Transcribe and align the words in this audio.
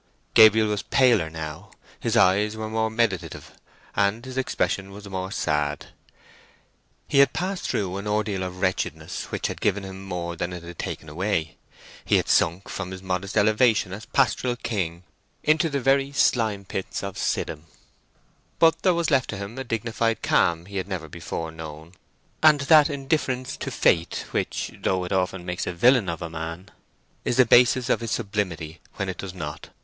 Gabriel 0.33 0.67
was 0.69 0.81
paler 0.81 1.29
now. 1.29 1.69
His 1.99 2.17
eyes 2.17 2.57
were 2.57 2.71
more 2.71 2.89
meditative, 2.89 3.51
and 3.95 4.25
his 4.25 4.35
expression 4.35 4.89
was 4.89 5.07
more 5.07 5.31
sad. 5.31 5.89
He 7.07 7.19
had 7.19 7.33
passed 7.33 7.69
through 7.69 7.95
an 7.97 8.07
ordeal 8.07 8.41
of 8.41 8.61
wretchedness 8.61 9.25
which 9.25 9.45
had 9.45 9.61
given 9.61 9.83
him 9.83 10.03
more 10.03 10.35
than 10.35 10.53
it 10.53 10.63
had 10.63 10.79
taken 10.79 11.07
away. 11.07 11.55
He 12.03 12.15
had 12.15 12.27
sunk 12.27 12.67
from 12.67 12.89
his 12.89 13.03
modest 13.03 13.37
elevation 13.37 13.93
as 13.93 14.07
pastoral 14.07 14.55
king 14.55 15.03
into 15.43 15.69
the 15.69 15.79
very 15.79 16.11
slime 16.11 16.65
pits 16.65 17.03
of 17.03 17.15
Siddim; 17.15 17.65
but 18.57 18.81
there 18.81 18.95
was 18.95 19.11
left 19.11 19.29
to 19.29 19.37
him 19.37 19.55
a 19.59 19.63
dignified 19.63 20.23
calm 20.23 20.65
he 20.65 20.77
had 20.77 20.87
never 20.87 21.07
before 21.07 21.51
known, 21.51 21.91
and 22.41 22.61
that 22.61 22.89
indifference 22.89 23.55
to 23.57 23.69
fate 23.69 24.25
which, 24.31 24.71
though 24.81 25.03
it 25.03 25.11
often 25.11 25.45
makes 25.45 25.67
a 25.67 25.73
villain 25.73 26.09
of 26.09 26.23
a 26.23 26.29
man, 26.31 26.71
is 27.23 27.37
the 27.37 27.45
basis 27.45 27.87
of 27.87 27.99
his 28.01 28.09
sublimity 28.09 28.79
when 28.95 29.07
it 29.07 29.19
does 29.19 29.35
not. 29.35 29.69